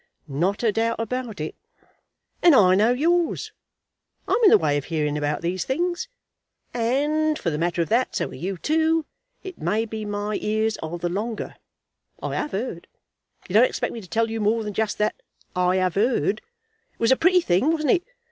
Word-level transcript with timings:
"Not 0.27 0.63
a 0.63 0.71
doubt 0.71 0.99
about 0.99 1.39
it." 1.39 1.53
"And 2.41 2.55
I 2.55 2.73
know 2.73 2.91
yours. 2.91 3.51
I'm 4.27 4.43
in 4.43 4.49
the 4.49 4.57
way 4.57 4.75
of 4.77 4.85
hearing 4.85 5.15
about 5.15 5.41
these 5.43 5.63
things, 5.63 6.07
and 6.73 7.37
for 7.37 7.51
the 7.51 7.59
matter 7.59 7.83
of 7.83 7.89
that, 7.89 8.15
so 8.15 8.29
are 8.29 8.33
you 8.33 8.57
too. 8.57 9.05
It 9.43 9.59
may 9.59 9.85
be, 9.85 10.03
my 10.03 10.39
ears 10.41 10.79
are 10.79 10.97
the 10.97 11.07
longer. 11.07 11.55
I 12.19 12.35
'ave 12.35 12.57
'eard. 12.57 12.87
You 13.47 13.53
don't 13.53 13.63
expect 13.69 13.93
me 13.93 14.01
to 14.01 14.09
tell 14.09 14.31
you 14.31 14.41
more 14.41 14.63
than 14.63 14.73
just 14.73 14.97
that. 14.97 15.21
I 15.55 15.79
'ave 15.79 16.01
'eard. 16.01 16.41
It 16.93 16.99
was 16.99 17.11
a 17.11 17.15
pretty 17.15 17.41
thing, 17.41 17.69
wasn't 17.71 17.91
it? 17.93 18.03